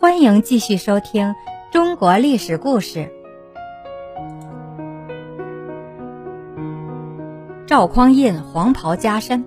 [0.00, 1.34] 欢迎继续收听
[1.70, 3.12] 中国历史故事。
[7.66, 9.44] 赵匡胤黄袍加身。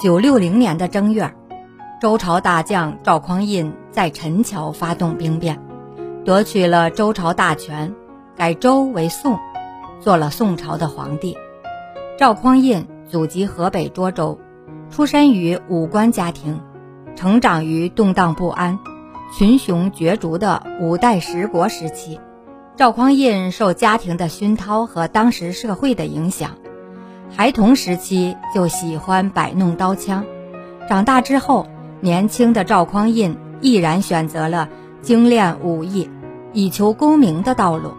[0.00, 1.34] 九六零年的正月，
[2.00, 5.60] 周朝大将赵匡胤在陈桥发动兵变，
[6.24, 7.92] 夺取了周朝大权，
[8.36, 9.36] 改周为宋，
[10.00, 11.36] 做了宋朝的皇帝。
[12.16, 14.38] 赵匡胤祖籍河北涿州，
[14.90, 16.60] 出身于武官家庭。
[17.16, 18.78] 成长于动荡不安、
[19.36, 22.20] 群雄角逐的五代十国时期，
[22.76, 26.50] 赵匡胤受家庭的熏陶和当时社会的影响，
[27.34, 30.26] 孩童时期就喜欢摆弄刀枪。
[30.90, 31.66] 长大之后，
[32.00, 34.68] 年轻的赵匡胤毅然选择了
[35.00, 36.10] 精炼武艺、
[36.52, 37.94] 以求功名的道路，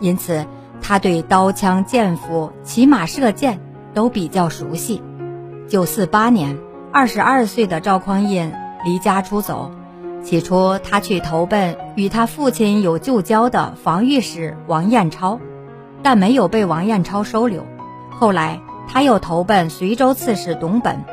[0.00, 0.46] 因此
[0.80, 3.58] 他对刀枪剑斧、骑马射箭
[3.94, 5.02] 都比较熟悉。
[5.66, 6.67] 九四八年。
[6.90, 8.52] 二十二岁的赵匡胤
[8.84, 9.70] 离家出走，
[10.22, 15.38] 起初他去投奔与他父亲有旧交的防御使王彦超，
[16.02, 17.64] 但没有被王彦超收留。
[18.10, 21.04] 后来他又投奔随州刺史董本，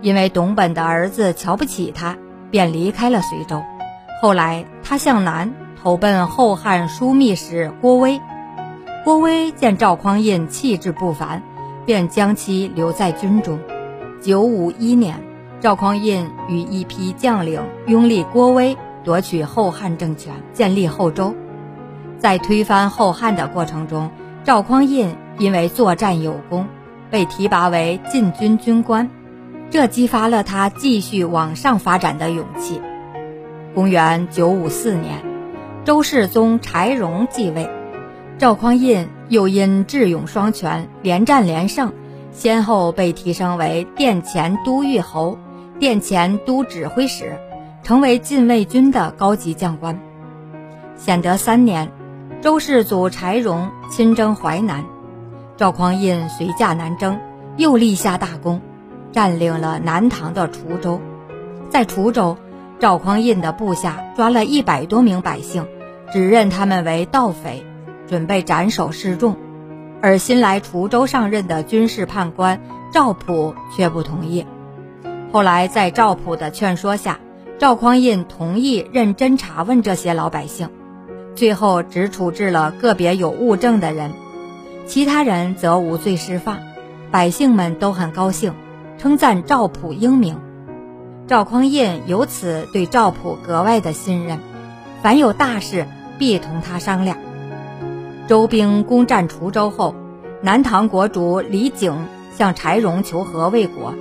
[0.00, 2.16] 因为董本的儿子瞧不起他，
[2.50, 3.62] 便离开了随州。
[4.22, 8.20] 后来他向南投奔后汉枢密使郭威，
[9.04, 11.42] 郭威见赵匡胤气质不凡，
[11.84, 13.58] 便将其留在军中。
[14.20, 15.22] 九五一年，
[15.60, 21.34] 赵匡胤与一批将领拥立郭威，夺取后汉政权，建立后周。
[22.18, 24.10] 在推翻后汉的过程中，
[24.44, 26.66] 赵匡胤因为作战有功，
[27.10, 29.08] 被提拔为禁军军官，
[29.70, 32.82] 这激发了他继续往上发展的勇气。
[33.74, 35.22] 公元九五四年，
[35.86, 37.70] 周世宗柴荣继位，
[38.36, 41.94] 赵匡胤又因智勇双全，连战连胜。
[42.32, 45.38] 先后被提升为殿前都御侯、
[45.78, 47.38] 殿前都指挥使，
[47.82, 50.00] 成为禁卫军的高级将官。
[50.96, 51.90] 显德三年，
[52.40, 54.84] 周世祖柴荣亲征淮南，
[55.56, 57.18] 赵匡胤随驾南征，
[57.56, 58.60] 又立下大功，
[59.12, 61.00] 占领了南唐的滁州。
[61.68, 62.36] 在滁州，
[62.78, 65.66] 赵匡胤的部下抓了一百多名百姓，
[66.12, 67.64] 指认他们为盗匪，
[68.06, 69.36] 准备斩首示众。
[70.02, 72.60] 而新来滁州上任的军事判官
[72.92, 74.46] 赵普却不同意。
[75.32, 77.20] 后来在赵普的劝说下，
[77.58, 80.70] 赵匡胤同意认真查问这些老百姓，
[81.34, 84.12] 最后只处置了个别有物证的人，
[84.86, 86.58] 其他人则无罪释放。
[87.10, 88.54] 百姓们都很高兴，
[88.98, 90.38] 称赞赵普英明。
[91.26, 94.38] 赵匡胤由此对赵普格外的信任，
[95.02, 95.86] 凡有大事
[96.18, 97.18] 必同他商量。
[98.30, 99.96] 周兵攻占滁州后，
[100.40, 103.92] 南唐国主李景向柴荣求和未果，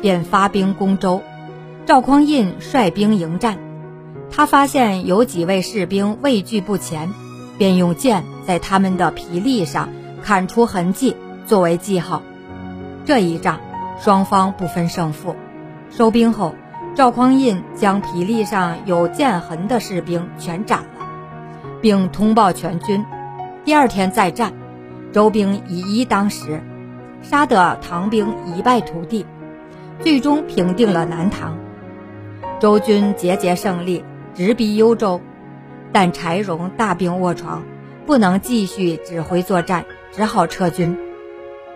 [0.00, 1.20] 便发兵攻周。
[1.84, 3.58] 赵匡胤率兵迎战，
[4.30, 7.12] 他发现有几位士兵畏惧不前，
[7.58, 9.90] 便用剑在他们的皮力上
[10.22, 11.14] 砍出痕迹
[11.44, 12.22] 作为记号。
[13.04, 13.60] 这一仗，
[14.00, 15.36] 双方不分胜负。
[15.90, 16.54] 收兵后，
[16.94, 21.06] 赵匡胤将皮力上有剑痕的士兵全斩了，
[21.82, 23.04] 并通报全军。
[23.64, 24.52] 第二天再战，
[25.10, 26.60] 周兵以一当十，
[27.22, 29.24] 杀得唐兵一败涂地，
[30.00, 31.56] 最终平定了南唐。
[32.60, 34.04] 周军节节胜利，
[34.34, 35.18] 直逼幽州。
[35.92, 37.62] 但柴荣大病卧床，
[38.04, 40.94] 不能继续指挥作战，只好撤军。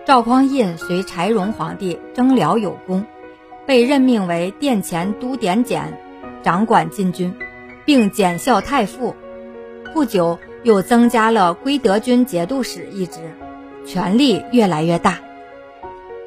[0.05, 3.03] 赵匡胤随柴荣皇帝征辽有功，
[3.65, 5.97] 被任命为殿前都点检，
[6.43, 7.33] 掌管禁军，
[7.83, 9.15] 并检校太傅。
[9.91, 10.37] 不久。
[10.63, 13.19] 又增加了归德军节度使一职，
[13.85, 15.19] 权力越来越大。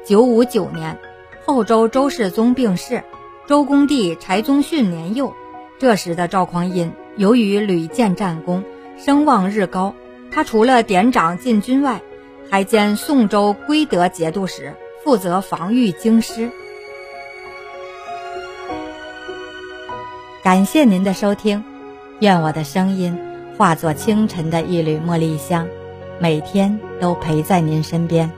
[0.05, 0.97] 九五九年，
[1.45, 3.03] 后周周世宗病逝，
[3.47, 5.33] 周公帝柴宗训年幼。
[5.79, 8.63] 这时的赵匡胤由于屡建战功，
[8.97, 9.93] 声望日高。
[10.31, 12.01] 他除了典掌禁军外，
[12.49, 14.73] 还兼宋州归德节度使，
[15.03, 16.49] 负责防御京师。
[20.41, 21.63] 感谢您的收听，
[22.19, 23.32] 愿我的声音。
[23.55, 25.67] 化作清晨的一缕茉莉香，
[26.19, 28.29] 每天都陪在您身边。